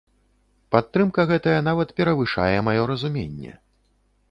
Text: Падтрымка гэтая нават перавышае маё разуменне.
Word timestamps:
Падтрымка 0.75 1.25
гэтая 1.33 1.59
нават 1.69 1.93
перавышае 2.01 2.57
маё 2.69 2.83
разуменне. 2.95 3.53